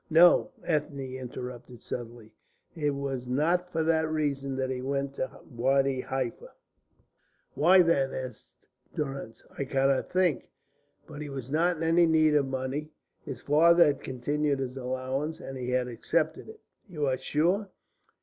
[0.09, 2.33] "No," Ethne interrupted suddenly.
[2.75, 6.53] "It was not for that reason that he went to Wadi Halfa."
[7.53, 8.55] "Why, then?" asked
[8.95, 9.43] Durrance.
[9.59, 10.49] "I cannot think.
[11.05, 12.89] But he was not in any need of money.
[13.23, 17.69] His father had continued his allowance, and he had accepted it." "You are sure?"